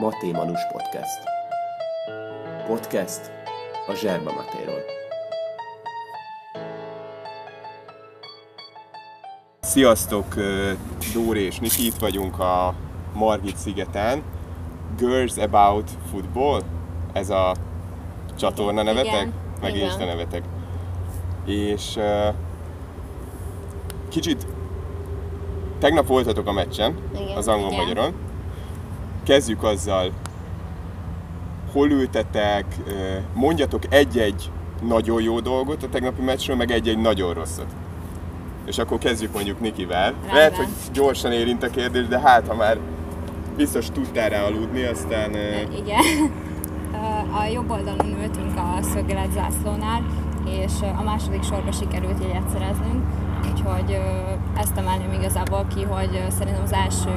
[0.00, 1.18] Maté Manus Podcast.
[2.66, 3.30] Podcast
[3.88, 4.80] a Zserba Matéról.
[9.60, 10.34] Sziasztok,
[11.14, 12.74] Dóri és Niki, itt vagyunk a
[13.14, 14.22] Margit szigeten.
[14.96, 16.62] Girls About Football,
[17.12, 17.54] ez a
[18.38, 19.12] csatorna nevetek?
[19.12, 19.84] Igen, Meg igen.
[19.84, 20.42] Insta nevetek.
[21.44, 22.34] És uh,
[24.08, 24.46] kicsit
[25.78, 27.84] tegnap voltatok a meccsen, Igen, az angol igen.
[27.84, 28.29] magyaron.
[29.22, 30.10] Kezdjük azzal,
[31.72, 32.64] hol ültetek,
[33.34, 34.50] mondjatok egy-egy
[34.82, 37.66] nagyon jó dolgot a tegnapi meccsről, meg egy-egy nagyon rosszat.
[38.64, 40.02] És akkor kezdjük mondjuk Nikivel.
[40.02, 40.34] Rendben.
[40.34, 42.78] Lehet, hogy gyorsan érint a kérdés, de hát ha már
[43.56, 45.34] biztos tudtál rá aludni, aztán...
[45.34, 46.02] ö, Igen.
[47.40, 50.02] A jobb oldalon ültünk a szögelet zászlónál,
[50.44, 53.04] és a második sorba sikerült jegyet szereznünk,
[53.52, 53.98] úgyhogy
[54.56, 57.10] ezt emelném igazából ki, hogy szerintem az első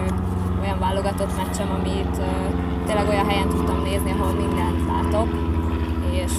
[0.64, 2.22] olyan válogatott meccsem, amit
[2.86, 5.28] tényleg olyan helyen tudtam nézni, ahol mindent látok,
[6.12, 6.32] és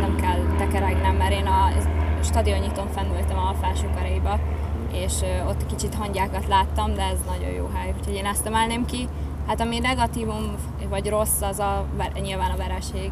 [0.00, 1.70] nem kell tekeregnem, mert én a
[2.22, 4.38] stadionnyiton fennültem a felső karéba,
[4.92, 5.12] és
[5.48, 9.08] ott kicsit hangyákat láttam, de ez nagyon jó hely, úgyhogy én ezt emelném ki.
[9.46, 10.54] Hát ami negatívum
[10.88, 11.86] vagy rossz, az a,
[12.20, 13.10] nyilván a vereség,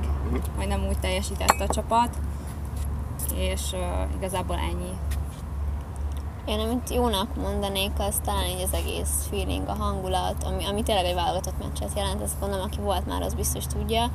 [0.57, 2.09] hogy nem úgy teljesített a csapat,
[3.35, 3.81] és uh,
[4.17, 5.14] igazából ennyi.
[6.47, 11.05] Én amit jónak mondanék, az talán így az egész feeling, a hangulat, ami, ami tényleg
[11.05, 14.11] egy válogatott meccset jelent, ezt gondolom, aki volt már, az biztos tudja.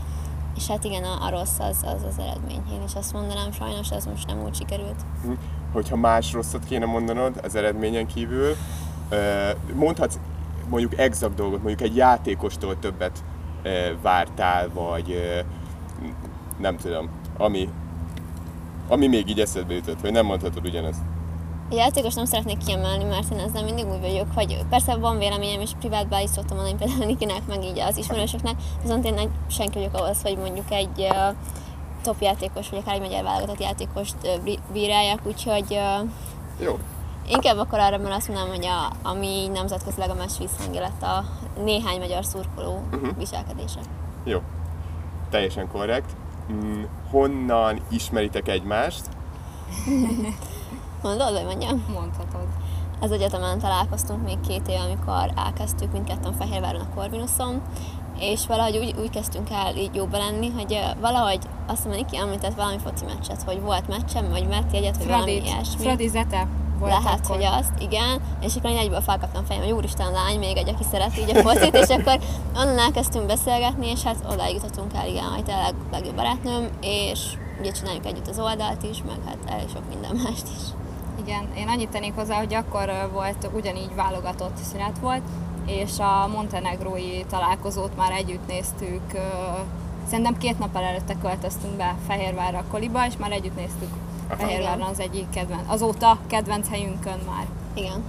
[0.55, 2.61] És hát igen, a, a rossz az, az az eredmény.
[2.73, 5.05] Én is azt mondanám, sajnos ez most nem úgy sikerült.
[5.23, 5.31] hm,
[5.73, 8.55] hogyha más rosszat kéne mondanod az eredményen kívül,
[9.73, 10.19] mondhatsz
[10.69, 13.23] mondjuk exakt dolgot, mondjuk egy játékostól többet
[14.01, 15.15] vártál, vagy
[16.57, 17.69] nem tudom, ami,
[18.87, 21.01] ami még így eszedbe jutott, vagy nem mondhatod ugyanezt.
[21.71, 25.61] A játékos nem szeretnék kiemelni, mert én ezzel mindig úgy vagyok, hogy persze van véleményem,
[25.61, 29.77] és privátban is szoktam mondani például Nikinek, meg így az ismerősöknek, viszont én egy senki
[29.77, 31.35] vagyok ahhoz, hogy mondjuk egy uh,
[32.03, 36.09] top játékos, vagy akár egy magyar válogatott játékost uh, bírálják, úgyhogy uh,
[36.59, 36.79] Jó,
[37.27, 41.23] Inkább akkor arra, mert azt mondanám, hogy a, ami nemzetközileg a meccs visszhangja lett a
[41.63, 43.17] néhány magyar szurkoló uh-huh.
[43.17, 43.79] viselkedése.
[44.23, 44.41] jó.
[45.29, 46.11] Teljesen korrekt.
[46.51, 49.05] Mm, honnan ismeritek egymást?
[51.01, 51.85] Mondod, vagy mondjam?
[51.93, 52.47] Mondhatod.
[53.01, 57.61] Az egyetemen találkoztunk még két éve, amikor elkezdtük mindketten Fehérváron a Corvinuson,
[58.19, 62.55] és valahogy úgy, úgy kezdtünk el így jóba lenni, hogy valahogy azt mondom, Niki említett
[62.55, 65.83] valami foci meccset, hogy volt meccsem, vagy mert jegyet, vagy valami Fradi, ilyesmi.
[65.83, 66.47] Fradi Zete
[66.79, 67.35] volt Lehet, akkor.
[67.35, 70.83] hogy azt, igen, és akkor én egyből felkaptam fejem, hogy úristen lány, még egy, aki
[70.91, 72.19] szereti így a focit, és akkor
[72.55, 77.19] onnan elkezdtünk beszélgetni, és hát odáig jutottunk el, igen, hogy tényleg legjobb barátnőm, és
[77.59, 80.63] ugye csináljuk együtt az oldalt is, meg hát elég sok minden mást is.
[81.29, 85.21] Igen, én annyit tennék hozzá, hogy akkor volt ugyanígy válogatott szünet volt,
[85.65, 89.01] és a montenegrói találkozót már együtt néztük.
[90.07, 93.89] Szerintem két nap előtte költöztünk be Fehérvárra a Koliba, és már együtt néztük
[94.37, 98.03] Fehérváron az egyik kedvenc, azóta kedvenc helyünkön már Igen.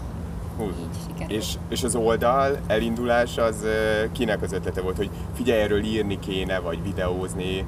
[0.57, 0.65] Hú.
[0.65, 1.31] így sikerült.
[1.31, 3.67] És, és az oldal elindulás az
[4.13, 7.65] kinek az ötlete volt, hogy figyelj, erről írni kéne, vagy videózni?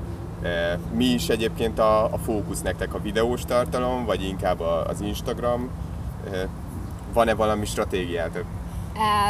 [0.92, 5.70] Mi is egyébként a, a fókusz nektek a videós tartalom, vagy inkább a, az Instagram?
[7.12, 8.44] Van-e valami stratégiátok?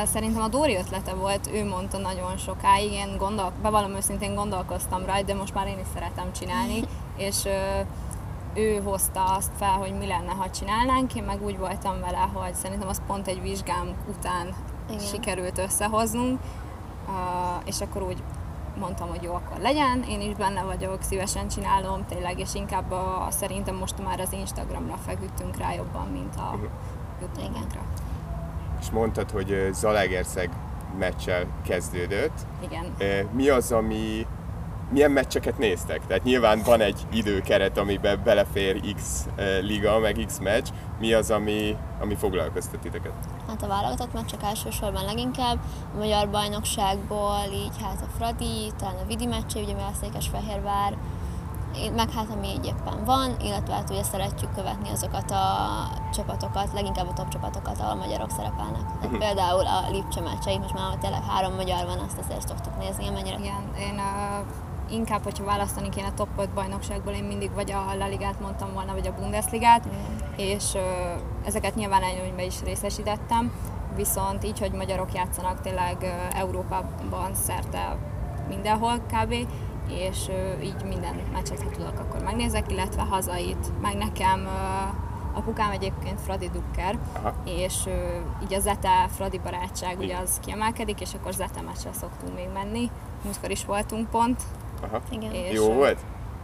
[0.05, 5.21] Szerintem a Dóri ötlete volt, ő mondta nagyon sokáig, én gondol, bevallom őszintén gondolkoztam rá,
[5.21, 6.85] de most már én is szeretem csinálni,
[7.29, 7.45] és
[8.55, 12.55] ő hozta azt fel, hogy mi lenne, ha csinálnánk, én meg úgy voltam vele, hogy
[12.55, 14.55] szerintem az pont egy vizsgám után
[14.91, 15.01] Igen.
[15.01, 16.41] sikerült összehoznunk,
[17.65, 18.23] és akkor úgy
[18.79, 23.27] mondtam, hogy jó, akkor legyen, én is benne vagyok, szívesen csinálom tényleg, és inkább a,
[23.31, 26.59] szerintem most már az Instagramra feküdtünk rá jobban, mint a
[27.21, 27.81] YouTube-ra.
[28.81, 30.51] És mondtad, hogy Zalaegerszeg
[30.99, 32.47] meccsel kezdődött.
[32.61, 32.85] Igen.
[33.33, 34.27] Mi az, ami...
[34.91, 36.07] Milyen meccseket néztek?
[36.07, 39.27] Tehát nyilván van egy időkeret, amiben belefér X
[39.61, 40.69] liga, meg X meccs.
[41.01, 43.13] Mi az, ami, ami foglalkoztat titeket?
[43.49, 45.59] Hát a válogatott meccsek elsősorban leginkább,
[45.95, 50.97] a magyar bajnokságból így hát a Fradi, talán a Vidi meccse, ugye mivel Székesfehérvár,
[51.95, 55.45] meg hát ami így éppen van, illetve hát ugye szeretjük követni azokat a
[56.13, 58.99] csapatokat, leginkább a top csapatokat, ahol a magyarok szerepelnek.
[59.01, 63.09] Tehát például a Lipcse meccseit, most már tényleg három magyar van, azt azért szoktuk nézni,
[63.09, 64.47] amennyire Igen, én uh,
[64.93, 68.93] inkább, hogyha választani kéne top 5 bajnokságból, én mindig vagy a La Ligát mondtam volna,
[68.93, 69.89] vagy a Bundesligát,
[70.37, 70.83] és uh,
[71.45, 73.53] ezeket nyilván előnybe is részesítettem,
[73.97, 77.97] viszont így, hogy magyarok játszanak tényleg uh, Európában szerte
[78.49, 79.35] mindenhol kb.,
[79.89, 83.81] és uh, így minden meccset, ha tudok, akkor megnézek, illetve hazait.
[83.81, 87.35] Meg nekem uh, Apukám egyébként Fradi Dukker, Aha.
[87.45, 92.35] és ö, így a Zete Fradi barátság ugye az kiemelkedik, és akkor Zete meccsre szoktunk
[92.35, 92.91] még menni.
[93.25, 94.43] Múltkor is voltunk pont.
[94.83, 95.01] Aha.
[95.11, 95.33] Igen.
[95.33, 95.99] És, Jó volt?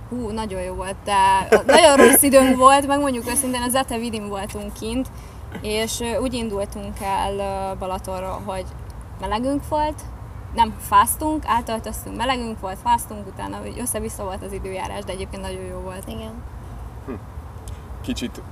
[0.09, 4.29] Hú, nagyon jó volt, de nagyon rossz időnk volt, meg mondjuk őszintén a Zete Vidim
[4.29, 5.09] voltunk kint,
[5.61, 8.65] és úgy indultunk el Balatonról, hogy
[9.21, 10.03] melegünk volt,
[10.55, 15.79] nem fáztunk, átöltöztünk, melegünk volt, fáztunk, utána össze-vissza volt az időjárás, de egyébként nagyon jó
[15.79, 16.05] volt.
[16.09, 16.33] Igen.
[18.01, 18.43] Kicsit,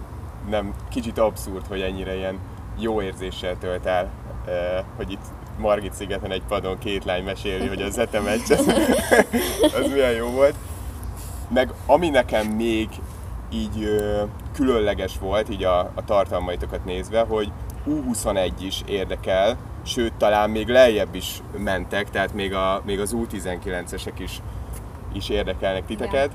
[0.48, 2.38] nem, kicsit abszurd, hogy ennyire ilyen
[2.78, 4.10] jó érzéssel tölt el,
[4.96, 5.24] hogy itt
[5.58, 8.66] Margit szigeten egy padon két lány meséli, hogy a Zete meccs, az,
[9.80, 10.54] az milyen jó volt.
[11.48, 12.88] Meg ami nekem még
[13.52, 14.22] így ö,
[14.54, 17.52] különleges volt, így a, a tartalmaitokat nézve, hogy
[17.86, 24.14] U21 is érdekel, sőt talán még lejjebb is mentek, tehát még, a, még az U19-esek
[24.18, 24.40] is,
[25.12, 26.30] is érdekelnek titeket.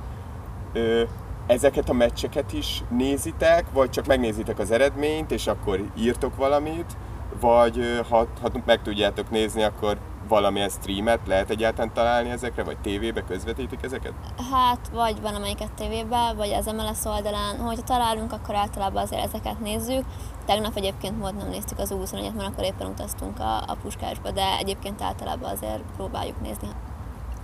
[0.73, 1.03] Ö,
[1.47, 6.97] ezeket a meccseket is nézitek, vagy csak megnézitek az eredményt, és akkor írtok valamit,
[7.39, 9.97] vagy ha, ha meg tudjátok nézni, akkor
[10.27, 14.13] valamilyen streamet lehet egyáltalán találni ezekre, vagy tévébe közvetítik ezeket?
[14.51, 17.57] Hát, vagy van amelyiket tévében, vagy az MLS oldalán.
[17.59, 20.03] Hogyha találunk, akkor általában azért ezeket nézzük.
[20.45, 24.57] Tegnap egyébként volt nem néztük az U21-et, mert akkor éppen utaztunk a, a Puskásba, de
[24.59, 26.67] egyébként általában azért próbáljuk nézni.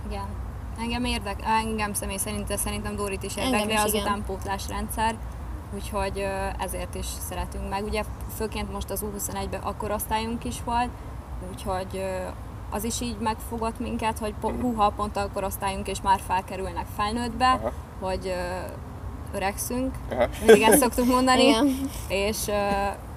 [0.06, 0.26] Igen.
[0.80, 4.06] Engem érdek, engem személy szerint, de szerintem Dorit is Engem érdekli az igen.
[4.06, 5.16] utánpótlás rendszer,
[5.74, 6.26] úgyhogy
[6.58, 7.84] ezért is szeretünk meg.
[7.84, 8.02] Ugye
[8.36, 10.88] főként most az U21-ben akkor osztályunk is volt,
[11.50, 12.04] úgyhogy
[12.70, 17.46] az is így megfogott minket, hogy po- húha, pont akkor osztályunk és már felkerülnek felnőttbe,
[17.46, 17.72] Aha.
[18.00, 18.34] hogy
[19.34, 20.26] öregszünk, Aha.
[20.46, 21.66] mindig ezt szoktuk mondani, Igen.
[22.08, 22.52] és ö,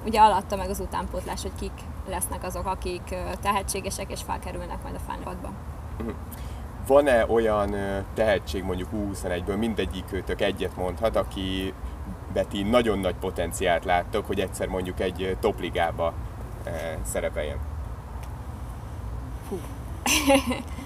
[0.05, 1.71] ugye alatta meg az utánpótlás, hogy kik
[2.09, 5.49] lesznek azok, akik ö, tehetségesek és felkerülnek majd a felnőttbe.
[6.87, 7.75] Van-e olyan
[8.13, 11.73] tehetség mondjuk U21-ből, mindegyikőtök egyet mondhat, aki
[12.33, 16.13] Beti nagyon nagy potenciált láttok, hogy egyszer mondjuk egy ö, topligába
[16.65, 16.69] ö,
[17.03, 17.57] szerepeljen?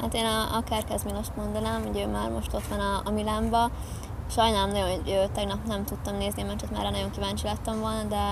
[0.00, 3.10] Hát én a, a Kerkez Milost mondanám, hogy ő már most ott van a, a
[3.10, 3.70] Milánba.
[4.30, 8.02] Sajnálom nagyon, hogy ő, tegnap nem tudtam nézni a meccset, már nagyon kíváncsi lettem volna,
[8.02, 8.22] de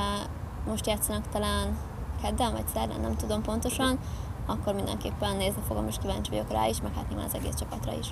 [0.67, 1.79] most játszanak talán
[2.23, 3.99] kedden vagy szerdán, nem tudom pontosan,
[4.47, 7.93] akkor mindenképpen nézni fogom, és kíváncsi vagyok rá is, meg hát nyilván az egész csapatra
[8.01, 8.07] is.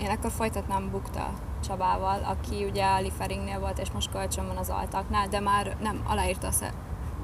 [0.00, 1.28] Én akkor folytatnám Bukta
[1.66, 6.02] Csabával, aki ugye a Liferingnél volt, és most kölcsön van az altaknál, de már nem
[6.08, 6.72] aláírta a sze-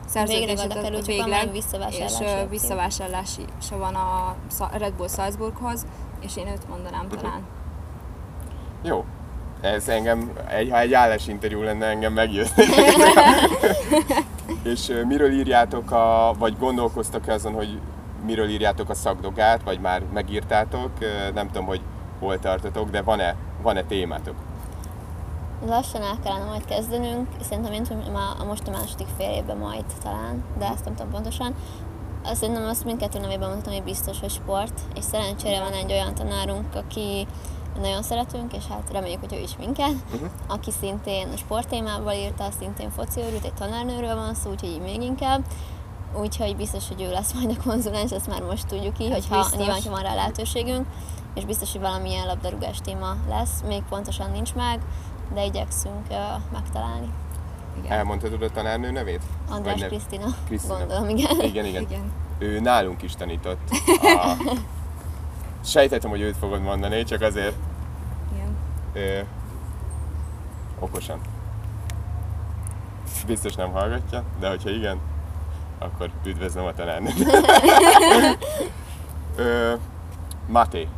[0.06, 2.12] szerződését, Végleg végleg, és
[2.50, 4.34] visszavásárlási se van a
[4.72, 5.86] Red Bull Salzburghoz,
[6.20, 7.14] és én őt mondanám Mhm.
[7.16, 7.40] talán.
[8.82, 9.04] Jó.
[9.60, 12.52] Ez engem, egy, ha egy állásinterjú lenne, engem megjött.
[14.62, 17.80] És miről írjátok, a, vagy gondolkoztak azon, hogy
[18.24, 20.90] miről írjátok a szakdogát, vagy már megírtátok?
[21.34, 21.80] Nem tudom, hogy
[22.18, 24.34] hol tartotok, de van-e, van-e témátok?
[25.66, 29.56] Lassan el kellene majd kezdenünk, szerintem én tudom, már a most a második fél évben
[29.56, 31.54] majd talán, de ezt nem tudom pontosan.
[32.24, 36.74] Szerintem azt mindkettő nevében mondhatom, hogy biztos, hogy sport, és szerencsére van egy olyan tanárunk,
[36.74, 37.26] aki
[37.80, 40.30] nagyon szeretünk, és hát reméljük, hogy ő is minket, uh-huh.
[40.48, 45.44] aki szintén sporttémával írta, szintén foci őrült, egy tanárnőről van szó, úgyhogy így még inkább.
[46.14, 49.38] Úgyhogy biztos, hogy ő lesz majd a konzulens, ezt már most tudjuk így, Ez hogyha
[49.38, 49.58] biztos.
[49.58, 50.86] nyilván van rá lehetőségünk,
[51.34, 54.80] és biztos, hogy valamilyen labdarúgás téma lesz, még pontosan nincs meg,
[55.34, 56.16] de igyekszünk uh,
[56.52, 57.08] megtalálni.
[57.78, 57.92] Igen.
[57.92, 59.22] Elmondhatod a tanárnő nevét?
[59.48, 60.78] András Krisztina, Krisztina.
[60.78, 61.40] gondolom, igen.
[61.40, 61.82] Igen, igen.
[61.82, 62.12] Igen.
[62.38, 63.58] Ő nálunk is tanított.
[64.02, 64.36] A...
[65.64, 67.54] Sejtettem, hogy őt fogod mondani, csak azért
[68.34, 68.56] Igen.
[68.92, 69.20] ö,
[70.78, 71.20] okosan.
[73.26, 74.98] Biztos nem hallgatja, de hogyha igen,
[75.80, 77.14] akkor üdvözlöm a tanárnőt.
[79.36, 79.72] Ö,
[80.46, 80.88] Máté,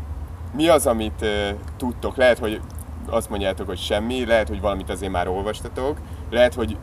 [0.54, 2.16] mi az, amit ö, tudtok?
[2.16, 2.60] Lehet, hogy
[3.06, 5.98] azt mondjátok, hogy semmi, lehet, hogy valamit azért már olvastatok,
[6.30, 6.76] lehet, hogy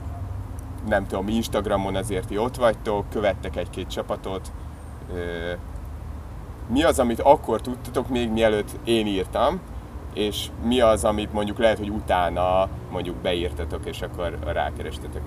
[0.88, 4.52] nem tudom, Instagramon azért ti ott vagytok, követtek egy-két csapatot.
[5.14, 5.52] Ö,
[6.68, 9.60] mi az, amit akkor tudtatok, még mielőtt én írtam,
[10.14, 15.22] és mi az, amit mondjuk lehet, hogy utána mondjuk beírtatok, és akkor rákerestetek.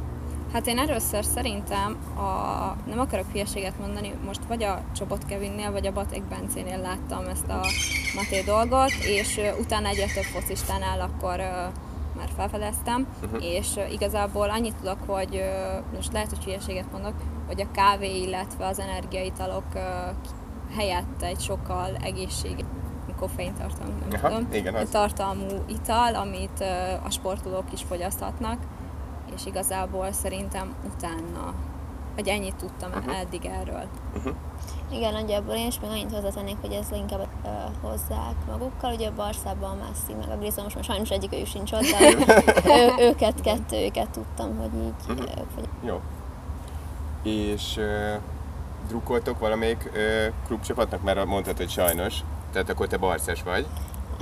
[0.53, 5.87] Hát én először szerintem, a, nem akarok hülyeséget mondani, most vagy a Csobot Kevinnél, vagy
[5.87, 7.61] a Baték Bencénél láttam ezt a
[8.15, 11.37] Maté dolgot, és utána egyre több focistánál akkor
[12.17, 13.45] már felfedeztem, uh-huh.
[13.45, 15.43] és igazából annyit tudok, hogy
[15.95, 17.15] most lehet, hogy hülyeséget mondok,
[17.47, 19.65] hogy a kávé, illetve az energiaitalok
[20.77, 22.67] helyett egy sokkal egészséges
[23.19, 24.89] koffein tartalmú, nem Aha, tudom, igen, az.
[24.89, 26.65] tartalmú ital, amit
[27.05, 28.59] a sportolók is fogyaszthatnak,
[29.37, 31.55] és igazából szerintem utána
[32.17, 33.19] Vagy ennyit tudtam uh-huh.
[33.19, 33.89] eddig erről.
[34.91, 37.49] Igen, nagyjából én is még annyit hozzátennék, hogy ez inkább ö,
[37.87, 38.93] hozzák magukkal.
[38.93, 41.81] Ugye a Barszában a Mászi meg a Grizzly, most már sajnos egyik ő sincs ott,
[41.81, 45.69] de ő, őket, kettőjüket tudtam, hogy így ők vagy.
[45.85, 46.01] Jó.
[47.23, 48.15] És uh,
[48.89, 52.15] drukkoltok valamelyik uh, klubcsapatnak, mert mondtad, hogy sajnos.
[52.53, 53.67] Tehát akkor te barszes vagy.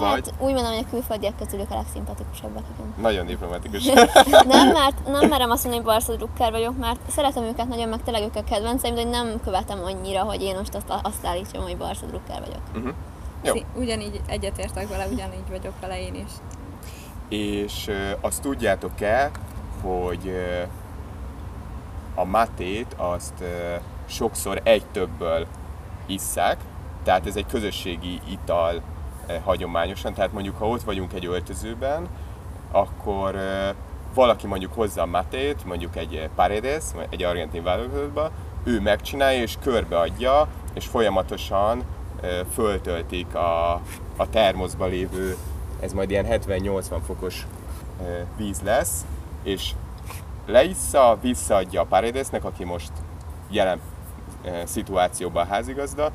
[0.00, 2.94] Vagy Hát úgy mondom, hogy a külföldiek közül ők a legszimpatikusabbak, igen.
[3.00, 3.84] nagyon diplomatikus.
[4.54, 8.02] Nem, mert nem merem azt mondani, hogy Barca drukker vagyok, mert szeretem őket nagyon, meg
[8.02, 11.62] tényleg ők a kedvenceim, de hogy nem követem annyira, hogy én most azt, azt állítsam,
[11.62, 12.94] hogy Barca drukker vagyok.
[13.42, 13.52] Jó.
[13.52, 16.30] Szí- Ugyanígy egyetértek vele, ugyanígy vagyok vele én is.
[17.28, 17.90] És
[18.20, 19.30] azt tudjátok-e,
[19.82, 20.34] hogy
[22.14, 23.44] a matét azt
[24.08, 25.46] sokszor egy többből
[26.06, 26.56] isszák,
[27.04, 28.80] tehát ez egy közösségi ital
[29.44, 32.08] hagyományosan, tehát mondjuk ha ott vagyunk egy öltözőben,
[32.70, 33.74] akkor uh,
[34.14, 38.30] valaki mondjuk hozza a matét, mondjuk egy uh, paredes, egy argentin válogatottba,
[38.64, 41.84] ő megcsinálja és körbeadja, és folyamatosan
[42.52, 43.72] föltöltik a,
[44.16, 45.36] a termoszba lévő,
[45.80, 47.46] ez majd ilyen 70-80 fokos
[48.36, 49.04] víz lesz,
[49.42, 49.72] és
[50.46, 52.92] leissza, visszaadja a Paredesnek, aki most
[53.50, 53.80] jelen
[54.44, 56.10] e, szituációban a házigazda,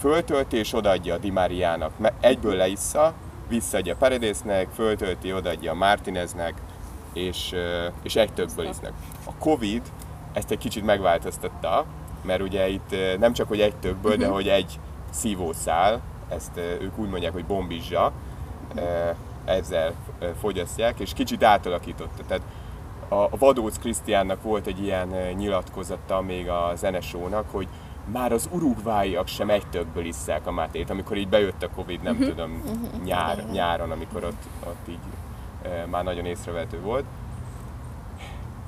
[0.00, 1.92] föltölti és odaadja a Di Mariának.
[2.20, 3.12] Egyből leissza,
[3.48, 6.54] visszaadja Paredesnek, föltölti, odaadja a Martineznek,
[7.12, 7.54] és,
[8.02, 8.92] és egy többből isznek.
[9.24, 9.82] A Covid
[10.32, 11.84] ezt egy kicsit megváltoztatta,
[12.22, 14.78] mert ugye itt nem csak, hogy egy többből, de hogy egy
[15.10, 18.12] szívószál, ezt ők úgy mondják, hogy bombizsa,
[19.44, 19.94] ezzel
[20.40, 22.22] fogyasztják, és kicsit átalakította.
[22.26, 22.42] Tehát
[23.08, 27.68] a Vadóc Krisztiánnak volt egy ilyen nyilatkozata még a zenesónak, hogy
[28.12, 32.18] már az urugváiak sem egy tökből isszák a mátét, amikor így bejött a Covid, nem
[32.18, 32.62] tudom,
[33.04, 34.98] nyár, nyáron, amikor ott, ott így
[35.62, 37.04] e, már nagyon észrevehető volt.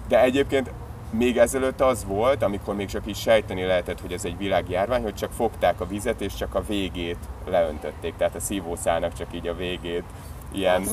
[0.09, 0.71] De egyébként
[1.11, 5.15] még ezelőtt az volt, amikor még csak így sejteni lehetett, hogy ez egy világjárvány, hogy
[5.15, 9.55] csak fogták a vizet, és csak a végét leöntötték, tehát a szívószálnak csak így a
[9.55, 10.05] végét,
[10.53, 10.83] ilyen,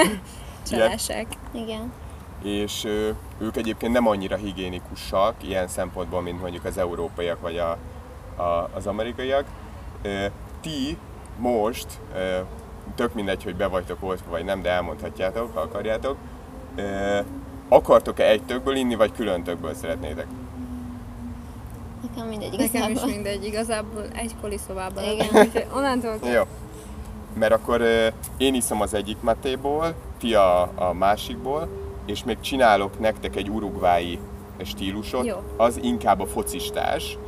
[0.68, 1.26] cselesek.
[1.52, 1.92] Igen.
[2.46, 2.84] És
[3.38, 7.70] ők egyébként nem annyira higiénikusak ilyen szempontból, mint mondjuk az európaiak vagy a,
[8.42, 9.44] a, az amerikaiak.
[10.60, 10.98] Ti
[11.38, 11.86] most,
[12.94, 16.16] tök mindegy, hogy be vagytok oltva vagy nem, de elmondhatjátok, ha akarjátok,
[17.68, 20.26] akartok-e egy tökből inni, vagy külön tökből szeretnétek?
[22.10, 23.10] Nekem mindegy Nekem is igazából.
[23.10, 25.48] mindegy, igazából egy koliszobában Igen.
[25.74, 26.42] onnantól Jó.
[27.34, 27.82] Mert akkor
[28.36, 31.68] én iszom az egyik matéból, ti a, a másikból,
[32.06, 34.18] és még csinálok nektek egy urugvái
[34.64, 35.36] stílusot, Jó.
[35.56, 37.18] az inkább a focistás.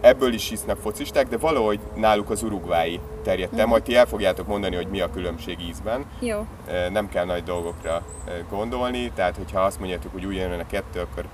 [0.00, 4.46] Ebből is isznak focisták, de valahogy náluk az urugvái terjedt el, majd ti el fogjátok
[4.46, 6.04] mondani, hogy mi a különbség ízben.
[6.20, 6.46] Jó,
[6.90, 8.02] Nem kell nagy dolgokra
[8.50, 11.24] gondolni, tehát hogyha azt mondjátok, hogy úgy jön a kettő, akkor,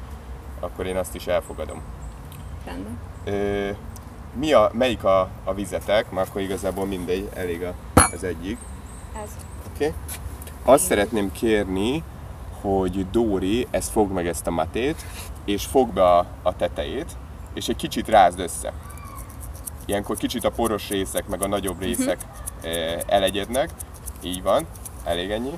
[0.60, 1.82] akkor én azt is elfogadom.
[2.64, 2.98] rendben.
[4.34, 6.10] Mi a, melyik a, a vizetek?
[6.10, 7.74] Már akkor igazából mindegy, elég a,
[8.12, 8.58] az egyik.
[9.22, 9.30] Ez.
[9.74, 9.86] Oké?
[9.86, 9.94] Okay?
[10.64, 12.02] Azt szeretném kérni,
[12.60, 14.96] hogy Dóri ezt fog meg ezt a matét,
[15.44, 17.16] és fog be a, a tetejét,
[17.54, 18.72] és egy kicsit rázd össze.
[19.86, 22.18] Ilyenkor kicsit a poros részek, meg a nagyobb részek
[22.56, 23.02] uh-huh.
[23.06, 23.70] elegyednek.
[24.22, 24.66] Így van,
[25.04, 25.52] elég ennyi.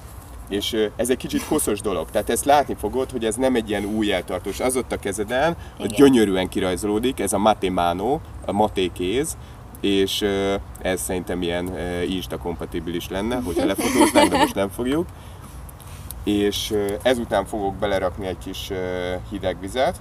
[0.49, 3.85] És ez egy kicsit koszos dolog, tehát ezt látni fogod, hogy ez nem egy ilyen
[3.85, 4.61] új eltartós.
[4.61, 5.89] Az ott a kezeden, Igen.
[5.89, 9.37] gyönyörűen kirajzolódik, ez a maté mano, a maté kéz,
[9.85, 10.23] és
[10.83, 15.07] ez szerintem ilyen Insta kompatibilis lenne, hogyha lefotóznánk, de most nem fogjuk.
[16.25, 18.71] És ezután fogok belerakni egy kis
[19.31, 20.01] hideg vizet,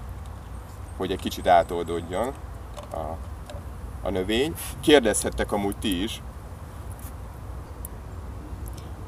[0.98, 2.34] hogy egy kicsit átoldódjon
[2.92, 3.18] a,
[4.08, 4.54] a növény.
[4.82, 6.22] Kérdezhettek amúgy ti is,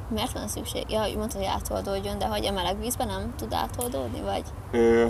[0.10, 0.84] Miért van szükség?
[0.90, 4.44] Ja, úgy mondtad, hogy átoldódjon, de hogy a meleg vízben nem tud átoldódni, vagy?
[4.72, 5.06] Ö,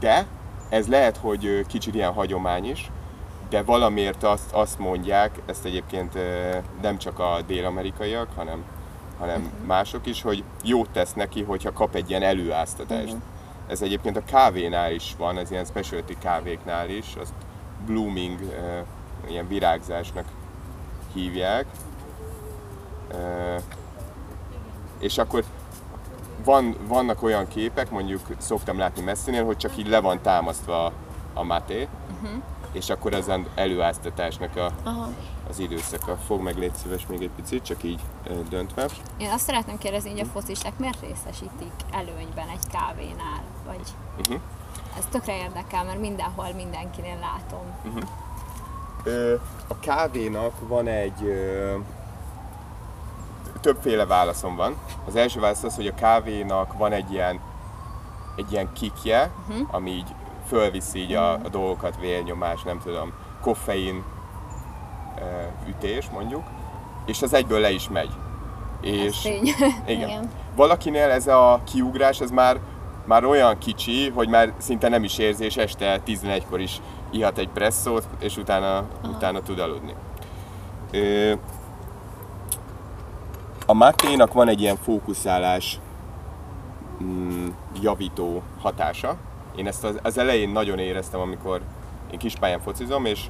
[0.00, 0.26] de
[0.68, 2.90] ez lehet, hogy kicsit ilyen hagyomány is,
[3.48, 6.18] de valamiért azt, azt mondják, ezt egyébként
[6.82, 8.64] nem csak a dél-amerikaiak, hanem,
[9.18, 13.16] hanem mások is, hogy jót tesz neki, hogyha kap egy ilyen előáztatást.
[13.66, 17.32] Ez egyébként a kávénál is van, ez ilyen specialty kávéknál is, azt
[17.86, 18.38] blooming,
[19.28, 20.24] ilyen virágzásnak
[21.12, 21.66] hívják.
[24.98, 25.44] És akkor
[26.44, 30.92] van, vannak olyan képek, mondjuk szoktam látni messzinél, hogy csak így le van támasztva
[31.34, 31.88] a, maté,
[32.22, 32.42] uh-huh.
[32.72, 35.08] és akkor ezen előáztatásnak a, Aha.
[35.48, 36.16] az időszaka.
[36.16, 38.00] Fog meg, légy szíves még egy picit, csak így
[38.48, 38.88] döntve.
[39.16, 43.42] Én azt szeretném kérdezni, hogy a focisták miért részesítik előnyben egy kávénál?
[43.66, 43.80] Vagy
[44.18, 44.40] Uh-huh.
[44.98, 47.62] ez tökre érdekel, mert mindenhol mindenkinél látom.
[49.04, 49.34] Ö,
[49.68, 51.22] a kávénak van egy...
[51.22, 51.76] Ö,
[53.60, 54.76] többféle válaszom van.
[55.06, 57.40] Az első válasz az, hogy a kávénak van egy ilyen
[58.36, 59.74] egy ilyen kikje, uh-huh.
[59.74, 60.14] ami így
[60.48, 64.04] fölviszi így a, a dolgokat, vérnyomás, nem tudom, koffein
[65.68, 66.42] ütés mondjuk,
[67.06, 68.10] és az egyből le is megy.
[68.80, 69.42] És tény.
[69.86, 70.08] igen.
[70.08, 70.30] Igen.
[70.56, 72.58] Valakinél ez a kiugrás, ez már,
[73.04, 77.48] már olyan kicsi, hogy már szinte nem is érzi, és este 11-kor is ihat egy
[77.48, 79.94] presszót, és utána, utána tud aludni.
[80.90, 81.32] Ö,
[83.66, 85.80] a maténak van egy ilyen fókuszálás
[87.02, 87.46] mm,
[87.80, 89.16] javító hatása.
[89.56, 91.60] Én ezt az, az elején nagyon éreztem, amikor
[92.10, 93.26] én kispályán focizom, és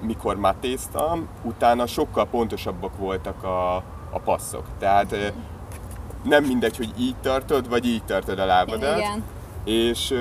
[0.00, 3.76] mikor matéztam, utána sokkal pontosabbak voltak a,
[4.10, 4.64] a passzok.
[4.78, 5.32] Tehát
[6.22, 8.98] nem mindegy, hogy így tartod, vagy így tartod a lábadat.
[8.98, 9.24] Igen.
[9.64, 10.14] És,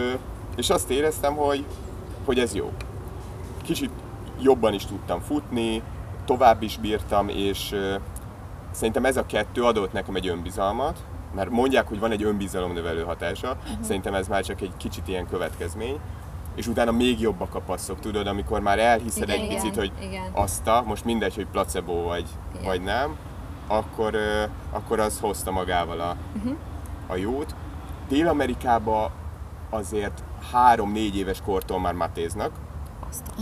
[0.55, 1.65] és azt éreztem, hogy,
[2.25, 2.71] hogy ez jó.
[3.63, 3.89] Kicsit
[4.41, 5.81] jobban is tudtam futni,
[6.25, 7.75] tovább is bírtam, és
[8.71, 11.03] szerintem ez a kettő adott nekem egy önbizalmat,
[11.35, 13.85] mert mondják, hogy van egy önbizalomnövelő hatása, uh-huh.
[13.85, 15.99] szerintem ez már csak egy kicsit ilyen következmény,
[16.55, 19.91] és utána még jobbak a passzok, tudod, amikor már elhiszed Igen, egy igen, picit, hogy
[20.01, 20.23] igen.
[20.31, 22.65] azt a, most mindegy, hogy placebo vagy, Igen.
[22.65, 23.15] vagy nem,
[23.67, 24.15] akkor,
[24.71, 26.53] akkor az hozta magával a, Mhm.
[27.07, 27.55] a jót.
[28.07, 29.11] Dél-Amerikában
[29.69, 32.51] azért három-négy éves kortól már matéznak,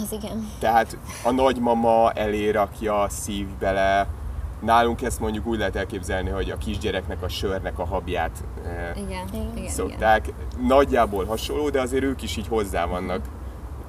[0.01, 0.49] Az igen.
[0.59, 4.07] tehát a nagymama elé rakja, szív bele.
[4.63, 9.07] Nálunk ezt mondjuk úgy lehet elképzelni, hogy a kisgyereknek a sörnek a habját eh, Igen,
[9.07, 9.27] Igen.
[9.33, 9.69] igen, igen.
[9.69, 10.33] szokták.
[10.67, 13.21] Nagyjából hasonló, de azért ők is így hozzá vannak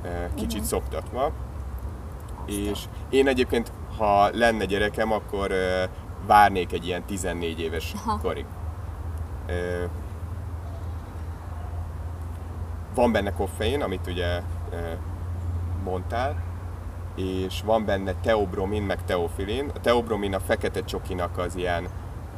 [0.02, 1.32] eh, kicsit szoktatva.
[2.46, 5.88] És én egyébként, ha lenne gyerekem, akkor eh,
[6.26, 8.18] várnék egy ilyen 14 éves Aha.
[8.22, 8.44] korig.
[9.46, 9.88] Eh,
[12.94, 14.42] Van benne koffein, amit ugye eh,
[15.84, 16.42] mondtál,
[17.16, 19.70] és van benne teobromin, meg teofilin.
[19.74, 21.88] A teobromin a fekete csokinak az ilyen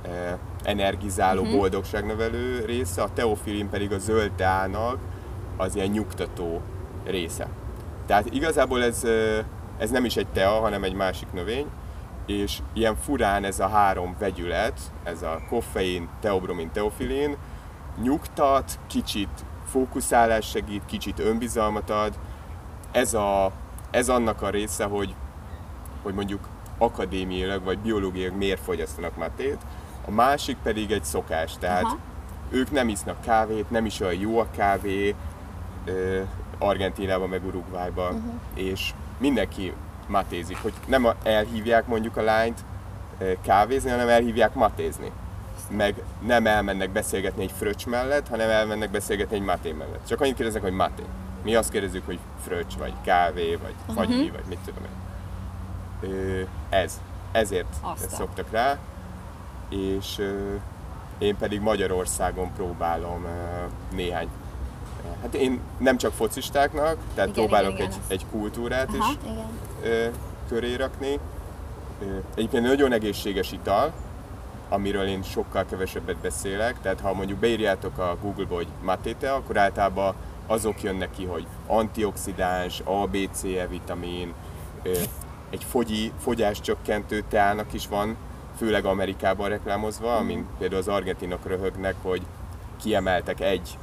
[0.03, 1.57] eh, energizáló, uh-huh.
[1.57, 4.99] boldogságnövelő része, a teofilin pedig a zöld teának
[5.57, 6.61] az ilyen nyugtató
[7.05, 7.49] része.
[8.07, 9.45] Tehát igazából ez, eh,
[9.79, 11.67] ez nem is egy tea, hanem egy másik növény,
[12.27, 17.37] és ilyen furán ez a három vegyület, ez a koffein, teobromin, teofilin,
[18.03, 22.19] nyugtat, kicsit fókuszálás segít, kicsit önbizalmat ad.
[22.93, 23.53] Ez, a,
[23.91, 25.15] ez annak a része, hogy,
[26.03, 29.59] hogy mondjuk akadémiailag vagy biológiailag miért fogyasztanak matét.
[30.07, 31.99] A másik pedig egy szokás, tehát Aha.
[32.51, 35.15] ők nem isznak kávét, nem is olyan jó a kávé,
[35.85, 36.21] ö,
[36.59, 38.33] Argentínában meg Uruguayban, uh-huh.
[38.55, 39.73] és mindenki
[40.07, 42.65] matézik, hogy nem a- elhívják mondjuk a lányt
[43.19, 45.11] ö, kávézni, hanem elhívják matézni.
[45.71, 50.07] Meg nem elmennek beszélgetni egy fröccs mellett, hanem elmennek beszélgetni egy maté mellett.
[50.07, 51.03] Csak annyit kérdeznek, hogy maté.
[51.47, 56.11] Mi azt kérdezzük, hogy fröccs, vagy kávé, vagy fagyi, vagy mit tudom én.
[56.11, 57.01] Ö, ez.
[57.33, 58.09] Ezért Aztán.
[58.09, 58.79] szoktak rá.
[59.69, 60.55] És ö,
[61.19, 64.29] én pedig Magyarországon próbálom ö, néhány
[65.23, 69.11] Hát én nem csak focistáknak, tehát Igen, próbálok igen, egy, igen, egy kultúrát Aha.
[69.11, 69.47] is Igen.
[69.83, 70.07] ö,
[70.49, 71.19] köré rakni.
[72.03, 73.93] Ö, Egyébként nagyon egészséges ital,
[74.69, 80.15] amiről én sokkal kevesebbet beszélek, tehát ha mondjuk beírjátok a Google-ba, hogy matéte, akkor általában
[80.47, 84.35] azok jönnek ki, hogy antioxidáns, ABC-e vitamin,
[85.51, 88.17] egy fogyi, fogyáscsökkentő teának is van,
[88.57, 92.23] főleg Amerikában reklámozva, amin például az argentinok röhögnek, hogy
[92.83, 93.79] kiemeltek egy,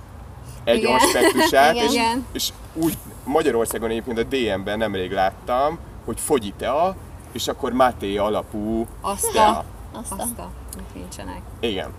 [0.64, 0.96] egy Igen.
[0.96, 1.86] aspektusát, Igen.
[1.88, 2.26] és, Igen.
[2.32, 6.96] és úgy Magyarországon egyébként a DM-ben nemrég láttam, hogy fogyi tea,
[7.32, 9.50] és akkor máté alapú Azt tea.
[9.50, 10.16] a, Azt a...
[10.22, 11.42] azt a, mik nincsenek.
[11.60, 11.90] Igen.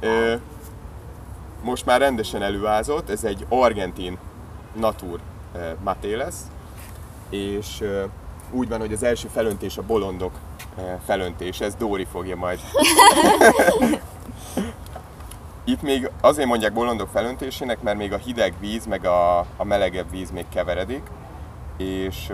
[0.00, 0.34] Ö,
[1.62, 4.18] most már rendesen előázott, ez egy argentin
[4.72, 5.20] natur
[5.54, 6.42] ö, maté lesz,
[7.30, 8.04] és ö,
[8.50, 10.32] úgy van, hogy az első felöntés a bolondok
[10.78, 12.60] ö, felöntés, ez Dóri fogja majd.
[15.64, 20.10] Itt még azért mondják bolondok felöntésének, mert még a hideg víz, meg a, a melegebb
[20.10, 21.02] víz még keveredik,
[21.76, 22.32] és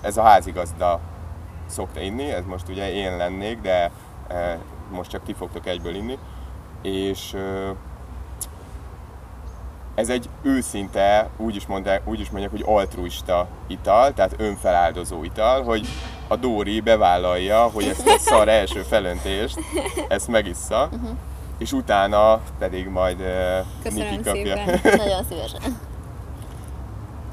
[0.00, 1.00] ez a házigazda
[1.66, 3.90] szokta inni, ez most ugye én lennék, de
[4.90, 6.18] most csak ti fogtok egyből inni,
[6.82, 7.36] és
[9.94, 15.62] ez egy őszinte, úgy is, mondják, úgy is mondják, hogy altruista ital, tehát önfeláldozó ital,
[15.62, 15.86] hogy
[16.28, 19.58] a Dóri bevállalja, hogy ezt a szar első felöntést,
[20.08, 20.88] ezt megissza,
[21.58, 23.16] és utána pedig majd
[23.82, 24.54] Köszönöm Niki kapja.
[25.04, 25.78] Nagyon szívesen.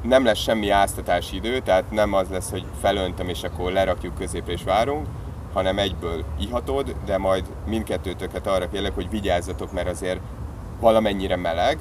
[0.01, 4.51] nem lesz semmi áztatási idő, tehát nem az lesz, hogy felöntöm és akkor lerakjuk középre
[4.51, 5.07] és várunk,
[5.53, 10.19] hanem egyből ihatod, de majd mindkettőtöket arra kérlek, hogy vigyázzatok, mert azért
[10.79, 11.77] valamennyire meleg,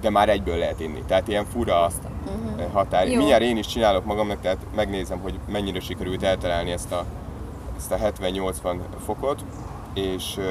[0.00, 1.02] de már egyből lehet inni.
[1.06, 3.08] Tehát ilyen fura uh határ.
[3.08, 3.16] Jó.
[3.16, 7.04] Mindjárt én is csinálok magamnak, tehát megnézem, hogy mennyire sikerült eltalálni ezt a,
[7.76, 9.44] ezt a 70-80 fokot,
[9.94, 10.44] és uh,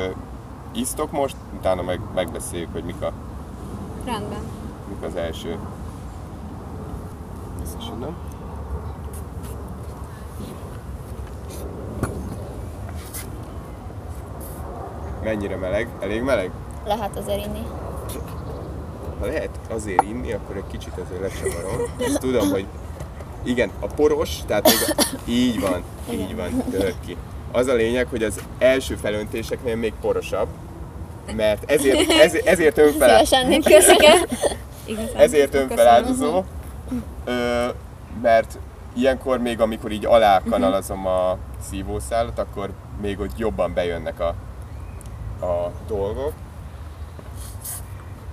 [0.72, 3.12] isztok most, utána meg, megbeszéljük, hogy mik a
[4.06, 4.44] Rendben.
[4.88, 5.58] Mik az első?
[7.62, 8.16] Összesírom.
[15.24, 15.88] Mennyire meleg?
[16.00, 16.52] Elég meleg?
[16.86, 17.66] Lehet azért inni.
[19.20, 21.82] Ha lehet azért inni, akkor egy kicsit azért lecsavarom.
[22.00, 22.66] Ezt tudom, hogy
[23.44, 25.04] igen, a poros, tehát még a...
[25.26, 27.18] így van, így van, tört ki.
[27.52, 30.48] Az a lényeg, hogy az első felöntéseknél még porosabb,
[31.36, 34.26] mert ezért, ezért, ezért önfeláldozó, Szívesen köszönöm.
[35.16, 36.44] Ezért önfeláldozó,
[38.22, 38.58] mert
[38.96, 41.38] ilyenkor még amikor így alá kanalazom a
[41.70, 42.70] szívószálat, akkor
[43.02, 44.28] még ott jobban bejönnek a,
[45.46, 46.34] a dolgok.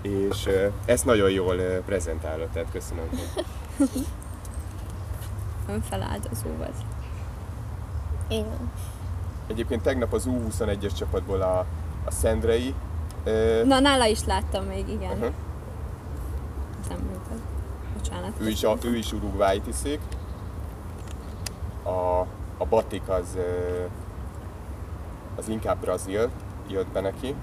[0.07, 0.49] És
[0.85, 3.09] ezt nagyon jól prezentálod, tehát köszönöm.
[5.69, 6.75] Önfeláldozó vagy.
[8.29, 8.71] Van.
[9.47, 11.59] Egyébként tegnap az U21-es csapatból a,
[12.05, 12.75] a Szendrei,
[13.25, 15.23] ö, Na, nála is láttam még, igen.
[16.83, 17.41] Ez nem működ.
[17.97, 18.33] Bocsánat.
[18.41, 20.01] ő is, a, ő is Uruguayt iszik.
[21.83, 22.21] A,
[22.59, 23.37] a Batik az,
[25.37, 26.31] az inkább brazil
[26.69, 27.35] jött be neki.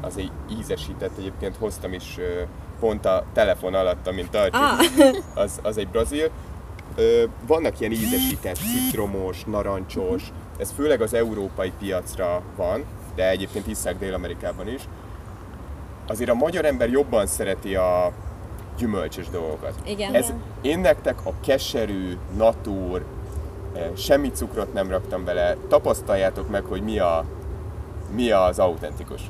[0.00, 0.30] Az egy
[0.60, 2.18] ízesített, egyébként hoztam is
[2.80, 4.62] pont a telefon alatt, amint tartjuk.
[4.62, 4.78] Ah,
[5.44, 6.30] az, az egy brazil.
[7.46, 14.68] Vannak ilyen ízesített, citromos, narancsos, ez főleg az európai piacra van, de egyébként iszák Dél-Amerikában
[14.68, 14.82] is.
[16.06, 18.12] Azért a magyar ember jobban szereti a
[18.78, 19.74] gyümölcsös dolgokat.
[19.86, 20.14] Igen.
[20.14, 23.04] Ez, én nektek a keserű, natúr,
[23.74, 27.24] eh, semmi cukrot nem raktam bele, tapasztaljátok meg, hogy mi, a,
[28.14, 29.20] mi az autentikus.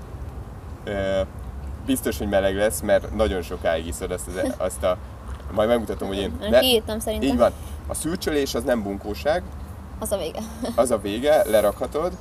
[1.86, 4.96] Biztos, hogy meleg lesz, mert nagyon sokáig iszod azt, az, azt a...
[5.52, 6.32] Majd megmutatom, hogy én...
[6.42, 7.28] Én kiírtam szerintem.
[7.28, 7.52] Így van.
[7.86, 9.42] A szűrcsölés az nem bunkóság,
[9.98, 10.40] Az a vége.
[10.74, 12.12] az a vége, lerakhatod,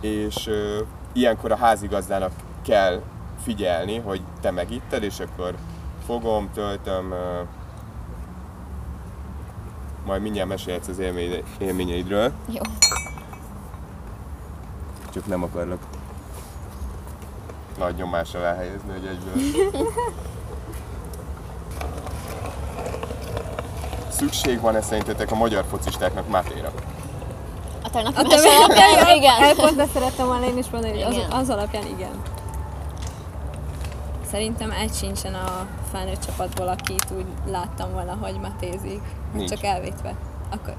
[0.00, 0.80] és ö,
[1.12, 3.02] ilyenkor a házigazdának kell
[3.42, 5.54] figyelni, hogy te megitted, és akkor
[6.06, 7.40] fogom, töltöm, ö,
[10.06, 12.60] majd mindjárt mesélhetsz az élmény, élményeidről, Jó.
[15.12, 15.80] csak nem akarlak
[17.78, 19.34] nagy nyomás alá helyezni, hogy egyből.
[24.08, 26.72] Szükség van-e szerintetek a magyar focistáknak Mátéra?
[27.82, 29.42] A tegnapi A te alapján, igen.
[29.42, 32.22] El pont ezt szerettem volna én is mondani, hogy az, az alapján igen.
[34.30, 39.02] Szerintem egy sincsen a felnőtt csapatból, akit úgy láttam volna, hogy matézik.
[39.32, 39.50] Nincs.
[39.50, 40.14] Csak elvétve.
[40.50, 40.74] Akkor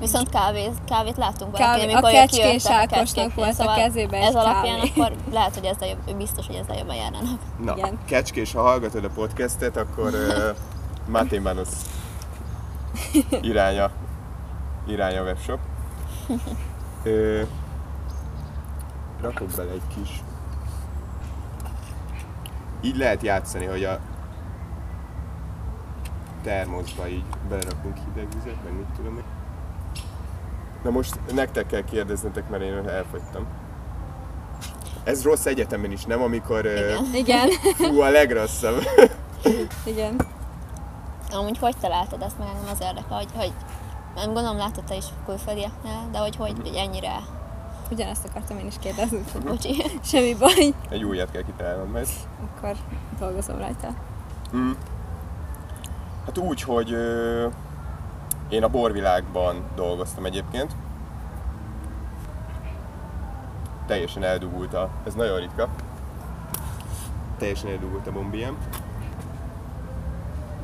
[0.00, 4.16] Viszont kávét, kávét láttunk Kávé- valaki, amikor a Kecskés a Ákosnak volt a szóval kezébe
[4.16, 4.90] egy Ez alapján kávé.
[4.94, 7.40] akkor lehet, hogy ezzel jobb, biztos, hogy ezzel jobban járnának.
[7.64, 7.98] Na, Igen.
[8.04, 10.56] Kecskés, ha hallgatod a podcastet, akkor uh,
[11.14, 11.90] Máté Manusz
[13.40, 13.90] iránya,
[14.86, 15.58] iránya a webshop.
[17.02, 17.42] Ö,
[19.20, 20.22] rakok bele egy kis...
[22.80, 23.98] Így lehet játszani, hogy a
[26.42, 29.24] termoszba így belerakunk hideg vizet, meg mit tudom én.
[30.82, 33.46] Na most nektek kell kérdeznetek, mert én elfogytam.
[35.04, 36.22] Ez rossz egyetemen is, nem?
[36.22, 37.04] Amikor Igen.
[37.14, 38.82] igen, Fú, a legrosszabb.
[39.84, 40.20] igen.
[41.30, 43.52] Amúgy hogy találtad ezt, meg engem az érdekel, hogy, hogy
[44.14, 47.18] nem gondolom láttad te is külföldieknél, de hogy, hogy, hogy ennyire,
[47.90, 49.24] Ugyanezt akartam én is kérdezni.
[49.44, 49.82] bocsi.
[50.10, 50.74] Semmi baj.
[50.88, 52.08] Egy újat kell kitalálnom majd.
[52.44, 52.76] Akkor
[53.18, 53.94] dolgozom rajta.
[54.56, 54.70] Mm.
[56.26, 57.46] Hát úgy, hogy ö,
[58.48, 60.72] én a borvilágban dolgoztam egyébként.
[63.86, 64.90] Teljesen eldugult a...
[65.06, 65.68] Ez nagyon ritka.
[67.38, 68.56] Teljesen eldugult a bombiem.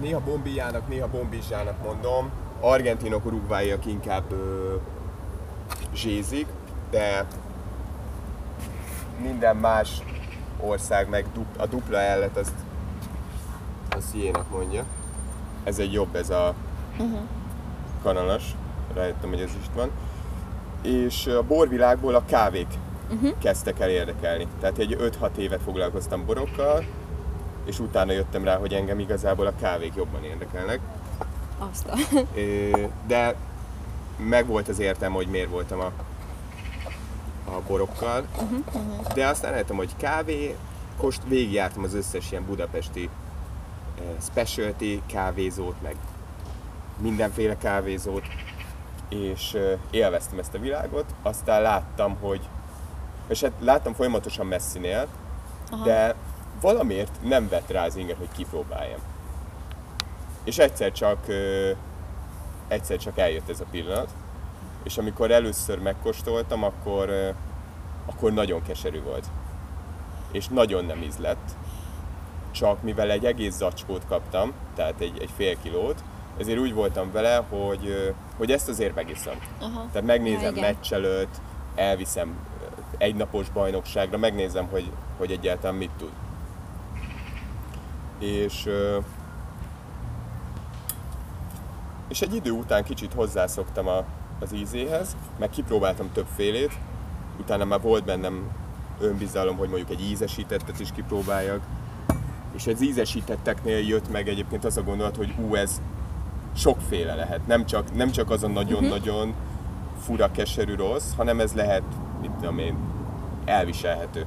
[0.01, 2.31] Néha bombijának, néha bombizsának mondom.
[2.61, 4.77] Argentinok, urugváiak inkább ö,
[5.95, 6.47] zsézik,
[6.90, 7.27] de
[9.21, 10.03] minden más
[10.61, 11.27] ország meg
[11.59, 12.55] a dupla ellet azt
[13.97, 14.85] az jénak mondja.
[15.64, 16.55] Ez egy jobb, ez a
[18.02, 18.44] kanalas.
[18.94, 19.90] Rájöttem, hogy ez is van.
[20.82, 22.66] És a borvilágból a kávék
[23.38, 24.46] kezdtek el érdekelni.
[24.60, 26.84] Tehát egy 5-6 évet foglalkoztam borokkal,
[27.64, 30.80] és utána jöttem rá, hogy engem igazából a kávék jobban érdekelnek.
[31.58, 31.96] Azt a...
[33.06, 33.34] De
[34.16, 35.92] meg volt az értem, hogy miért voltam a,
[37.44, 38.26] a borokkal.
[39.14, 40.56] De aztán rájöttem, hogy kávé,
[40.96, 43.08] kost végigjártam az összes ilyen budapesti
[44.20, 45.96] specialty kávézót, meg
[47.02, 48.24] mindenféle kávézót,
[49.08, 49.58] és
[49.90, 51.04] élveztem ezt a világot.
[51.22, 52.40] Aztán láttam, hogy,
[53.28, 55.06] és hát láttam folyamatosan messzinél,
[55.84, 56.14] de
[56.60, 59.00] valamiért nem vett rá az inger, hogy kipróbáljam.
[60.44, 61.18] És egyszer csak,
[62.68, 64.08] egyszer csak eljött ez a pillanat,
[64.82, 67.34] és amikor először megkóstoltam, akkor,
[68.06, 69.26] akkor nagyon keserű volt.
[70.30, 71.56] És nagyon nem ízlett.
[72.50, 76.02] csak mivel egy egész zacskót kaptam, tehát egy, egy fél kilót,
[76.38, 79.35] ezért úgy voltam vele, hogy, hogy ezt azért megiszom.
[79.61, 79.87] Aha.
[79.92, 81.40] Tehát megnézem Ja, meccs előtt,
[81.75, 82.37] elviszem
[82.99, 86.12] egy napos bajnokságra, megnézem, hogy, hogy egyáltalán mit tud.
[88.18, 88.68] És,
[92.09, 94.05] és egy idő után kicsit hozzászoktam a,
[94.40, 96.73] az ízéhez, meg kipróbáltam többfélét,
[97.40, 98.51] utána már volt bennem
[99.01, 101.61] önbizalom, hogy mondjuk egy ízesítettet is kipróbáljak,
[102.57, 105.81] és az ízesítetteknél jött meg egyébként az a gondolat, hogy ú, ez
[106.56, 107.46] sokféle lehet.
[107.46, 109.34] Nem csak, nem csak az a nagyon-nagyon
[110.04, 111.82] fura, keserű rossz, hanem ez lehet,
[112.20, 112.76] mit tudom én,
[113.44, 114.26] elviselhető.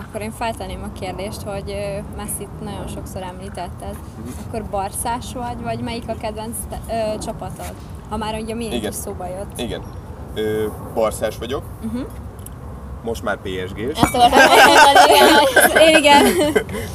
[0.00, 1.76] Akkor én feltenném a kérdést, hogy
[2.16, 3.96] Messi-t nagyon sokszor említetted.
[4.46, 6.56] Akkor barszás vagy, vagy melyik a kedvenc
[6.88, 7.74] ö, csapatod?
[8.08, 8.90] Ha már ugye milyen Igen.
[8.90, 9.58] is szóba jött.
[9.58, 9.82] Igen.
[10.34, 11.62] Ö, barszás vagyok.
[13.02, 14.02] Most már PSG-s.
[14.02, 16.24] Ezt akartam mondani, Igen.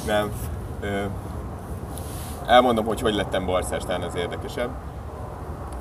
[0.05, 0.31] Nem.
[0.81, 1.01] Ö,
[2.47, 4.69] elmondom, hogy hogy lettem barszás, talán az érdekesebb.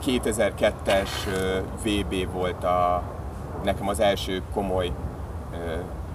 [0.07, 3.02] 2002-es ö, VB volt a,
[3.64, 4.92] nekem az első komoly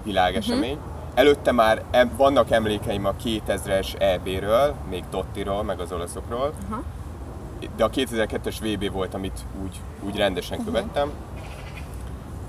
[0.02, 0.78] világesemény.
[1.14, 1.82] Előtte már
[2.16, 6.52] vannak emlékeim a 2000-es EB-ről, még Tottiról, meg az olaszokról.
[6.70, 6.82] Aha.
[7.76, 11.10] De a 2002-es VB volt, amit úgy, úgy rendesen követtem.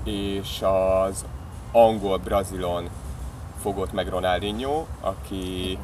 [0.04, 1.24] És az
[1.72, 2.88] angol-brazilon
[3.60, 5.78] fogott meg Ronaldinho, aki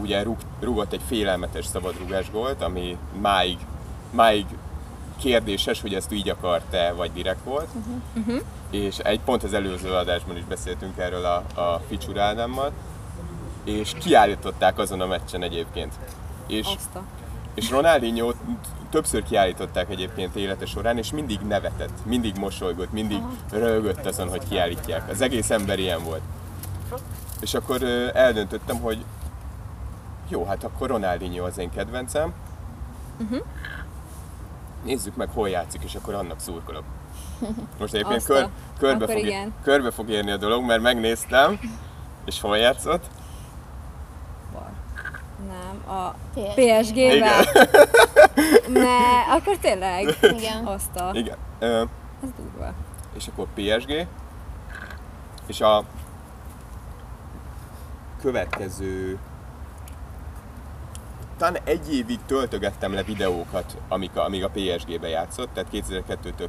[0.00, 3.58] ugye rúg, rúgott egy félelmetes szabadrugás gólt, ami máig,
[4.10, 4.46] máig
[5.18, 7.68] kérdéses, hogy ezt így akart-e, vagy direkt volt.
[8.14, 8.40] Uh-huh.
[8.70, 12.72] És egy pont az előző adásban is beszéltünk erről a, a Ficsur Ádámmal,
[13.64, 15.92] és kiállították azon a meccsen egyébként.
[16.46, 16.66] És,
[17.54, 18.32] és Ronaldinho
[18.90, 25.10] többször kiállították egyébként élete során, és mindig nevetett, mindig mosolygott, mindig röhögött azon, hogy kiállítják.
[25.10, 26.20] Az egész ember ilyen volt.
[27.40, 27.82] És akkor
[28.14, 29.04] eldöntöttem, hogy
[30.28, 32.32] jó, hát akkor Ronaldinho az én kedvencem.
[34.84, 36.84] Nézzük meg, hol játszik, és akkor annak szurkolok.
[37.80, 39.54] Most egyébként a- kör, körbe, akkor fog, igen.
[39.62, 41.58] körbe fog érni a dolog, mert megnéztem,
[42.24, 43.04] és hol játszott.
[45.48, 46.54] Nem, a PSG.
[46.54, 47.44] PSG-vel.
[48.68, 50.16] ne, akkor tényleg.
[50.20, 50.66] Igen.
[50.66, 51.10] Azt a...
[51.12, 51.36] Igen.
[51.58, 51.84] Ö,
[52.22, 52.72] Ez durva.
[53.16, 54.06] és akkor PSG,
[55.46, 55.84] és a
[58.20, 59.18] következő
[61.38, 66.48] talán egy évig töltögettem le videókat, amik a, amíg a PSG-be játszott, tehát 2002-től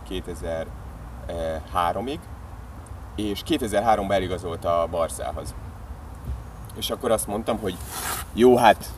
[1.74, 2.20] 2003-ig,
[3.16, 5.56] és 2003-ban eligazolt a Barszához.
[6.76, 7.78] És akkor azt mondtam, hogy
[8.34, 8.90] jó, hát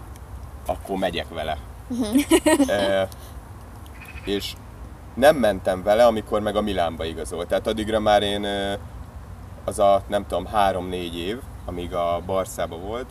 [0.65, 1.57] akkor megyek vele.
[2.67, 3.07] e,
[4.25, 4.53] és
[5.13, 7.47] nem mentem vele, amikor meg a Milánba igazolt.
[7.47, 8.47] Tehát addigra már én
[9.65, 13.09] az a, nem tudom, három-négy év, amíg a Barszába volt,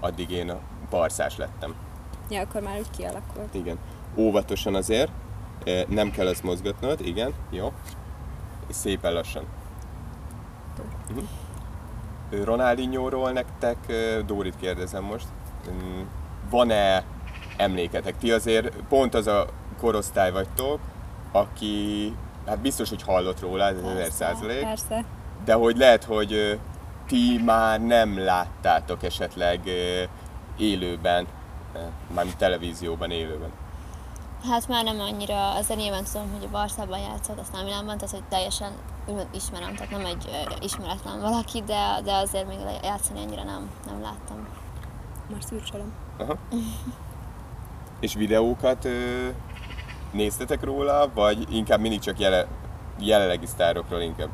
[0.00, 0.52] addig én
[0.90, 1.87] barszás lettem.
[2.30, 3.54] Ja, akkor már úgy kialakult.
[3.54, 3.78] Igen.
[4.16, 5.10] Óvatosan azért,
[5.88, 7.72] nem kell azt mozgatnod, igen, jó.
[8.68, 9.44] És szépen lassan.
[12.30, 13.76] Ö, Ronaldinho-ról nektek,
[14.26, 15.26] Dórit kérdezem most,
[15.70, 16.00] mm,
[16.50, 17.04] van-e
[17.56, 18.18] emléketek?
[18.18, 19.46] Ti azért pont az a
[19.78, 20.80] korosztály vagytok,
[21.32, 22.14] aki,
[22.46, 25.04] hát biztos, hogy hallott róla, ez ezer Persze, százalék, Persze.
[25.44, 26.58] de hogy lehet, hogy
[27.06, 29.60] ti már nem láttátok esetleg
[30.56, 31.26] élőben,
[32.14, 33.50] mármint televízióban élőben.
[34.44, 38.24] Hát már nem annyira, azért nyilván tudom, hogy a Barszában játszott, aztán Milánban, tehát hogy
[38.28, 38.72] teljesen
[39.06, 44.00] úgymond ismerem, tehát nem egy ismeretlen valaki, de, de azért még játszani annyira nem, nem
[44.00, 44.46] láttam.
[45.30, 45.92] Már szürcsölöm.
[48.00, 49.28] És videókat ö,
[50.12, 52.46] néztetek róla, vagy inkább mindig csak jele,
[52.98, 54.30] jelenlegi sztárokról inkább?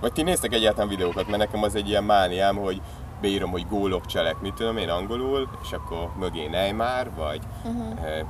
[0.00, 2.80] Vagy ti néztek egyáltalán videókat, mert nekem az egy ilyen mániám, hogy
[3.26, 8.04] beírom, hogy gólok cselek, mit tudom én angolul, és akkor mögé Neymar, vagy uh-huh.
[8.04, 8.20] ö,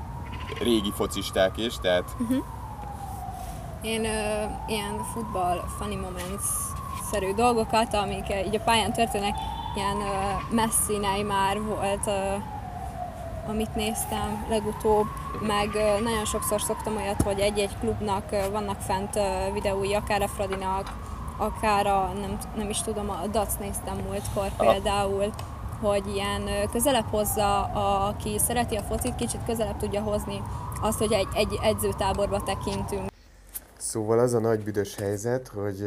[0.62, 2.16] régi focisták is, tehát
[3.82, 6.44] Én ö, ilyen futball funny moments
[7.10, 9.34] szerű dolgokat, amik ö, így a pályán történnek,
[9.74, 12.34] ilyen ö, Messi, Neymar volt, ö,
[13.48, 15.06] amit néztem legutóbb,
[15.40, 20.22] meg ö, nagyon sokszor szoktam olyat, hogy egy-egy klubnak ö, vannak fent ö, videói, akár
[20.22, 20.92] a Fradinak,
[21.36, 25.32] akár a, nem, nem is tudom, a Dac néztem múltkor például,
[25.80, 30.42] hogy ilyen közelebb hozza, a, aki szereti a focit, kicsit közelebb tudja hozni
[30.80, 33.10] azt, hogy egy, egy edzőtáborba tekintünk.
[33.76, 35.78] Szóval az a nagy büdös helyzet, hogy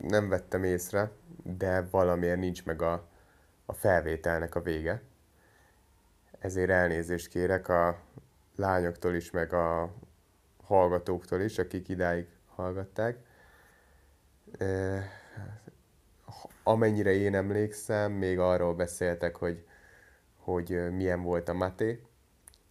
[0.00, 1.10] nem vettem észre,
[1.42, 3.06] de valamiért nincs meg a,
[3.66, 5.02] a felvételnek a vége.
[6.38, 7.96] Ezért elnézést kérek a
[8.56, 9.90] lányoktól is, meg a
[10.66, 13.18] hallgatóktól is, akik idáig hallgatták.
[16.24, 19.66] Ha- amennyire én emlékszem, még arról beszéltek, hogy,
[20.36, 22.02] hogy milyen volt a maté.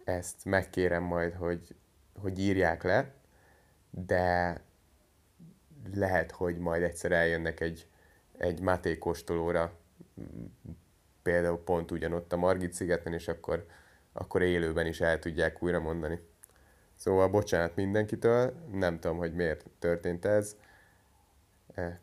[0.04, 1.76] Ezt megkérem majd, hogy,
[2.20, 3.14] hogy írják le,
[3.90, 4.62] de
[5.94, 7.88] lehet, hogy majd egyszer eljönnek egy,
[8.38, 9.80] egy maté kóstolóra,
[11.24, 13.66] például pont ugyanott a Margit szigeten, és akkor,
[14.14, 16.20] akkor élőben is el tudják újra mondani.
[16.96, 20.56] Szóval bocsánat mindenkitől, nem tudom, hogy miért történt ez.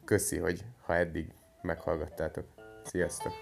[0.05, 1.33] Köszi, hogy ha eddig
[1.63, 2.47] meghallgattátok.
[2.85, 3.33] Sziasztok!